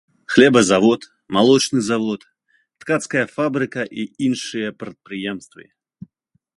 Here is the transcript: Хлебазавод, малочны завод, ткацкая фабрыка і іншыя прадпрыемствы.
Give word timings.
Хлебазавод, 0.35 1.01
малочны 1.37 1.81
завод, 1.91 2.21
ткацкая 2.83 3.25
фабрыка 3.35 3.83
і 4.01 4.09
іншыя 4.31 4.69
прадпрыемствы. 4.83 5.63